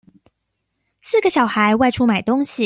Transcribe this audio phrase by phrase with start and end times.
[1.03, 2.59] 四個小孩外出買東西